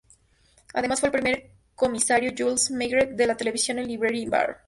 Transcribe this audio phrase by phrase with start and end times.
[0.73, 4.57] Además, fue el primer comisario Jules Maigret de la televisión en "Liberty Bar".